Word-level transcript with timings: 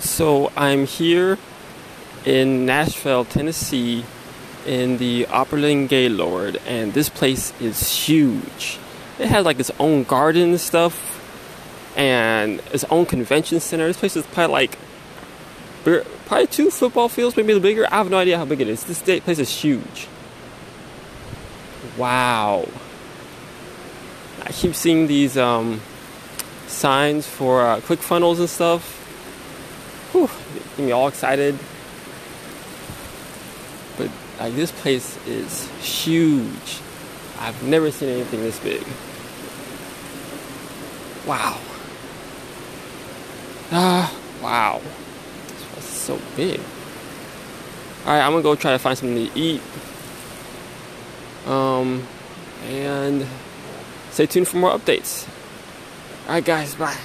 So 0.00 0.50
I'm 0.56 0.86
here 0.86 1.38
in 2.24 2.64
Nashville, 2.64 3.26
Tennessee, 3.26 4.04
in 4.66 4.96
the 4.96 5.24
Opryland 5.24 5.90
Gaylord, 5.90 6.58
and 6.66 6.94
this 6.94 7.10
place 7.10 7.52
is 7.60 8.06
huge. 8.06 8.78
It 9.18 9.28
has 9.28 9.44
like 9.44 9.60
its 9.60 9.70
own 9.78 10.04
garden 10.04 10.50
and 10.50 10.60
stuff, 10.60 11.94
and 11.96 12.60
its 12.72 12.84
own 12.84 13.04
convention 13.04 13.60
center. 13.60 13.86
This 13.86 13.98
place 13.98 14.16
is 14.16 14.26
probably 14.26 14.52
like 14.52 14.78
probably 15.84 16.46
two 16.46 16.70
football 16.70 17.10
fields, 17.10 17.36
maybe 17.36 17.52
the 17.52 17.60
bigger. 17.60 17.86
I 17.90 17.98
have 17.98 18.10
no 18.10 18.18
idea 18.18 18.38
how 18.38 18.46
big 18.46 18.62
it 18.62 18.68
is. 18.68 18.84
This 18.84 19.02
place 19.02 19.38
is 19.38 19.50
huge. 19.50 20.08
Wow. 21.98 22.66
I 24.42 24.52
keep 24.52 24.74
seeing 24.74 25.06
these 25.08 25.36
um, 25.36 25.82
signs 26.68 27.26
for 27.26 27.60
uh, 27.60 27.80
ClickFunnels 27.80 28.38
and 28.38 28.48
stuff. 28.48 28.96
Whew, 30.12 30.28
get 30.76 30.86
me 30.86 30.92
all 30.92 31.08
excited. 31.08 31.58
But 33.96 34.10
like 34.38 34.54
this 34.54 34.72
place 34.72 35.16
is 35.26 35.68
huge. 35.80 36.80
I've 37.38 37.62
never 37.62 37.90
seen 37.90 38.08
anything 38.08 38.40
this 38.40 38.58
big. 38.58 38.82
Wow. 41.26 41.58
Ah, 43.72 44.12
wow. 44.42 44.80
This 45.48 45.64
place 45.64 45.88
is 45.88 46.00
so 46.00 46.20
big. 46.36 46.60
Alright, 48.04 48.22
I'm 48.22 48.32
gonna 48.32 48.42
go 48.42 48.54
try 48.54 48.72
to 48.72 48.78
find 48.78 48.98
something 48.98 49.30
to 49.30 49.38
eat. 49.38 49.62
Um, 51.46 52.06
and 52.66 53.26
stay 54.10 54.26
tuned 54.26 54.48
for 54.48 54.56
more 54.56 54.72
updates. 54.72 55.28
Alright, 56.26 56.44
guys, 56.44 56.74
bye. 56.74 56.96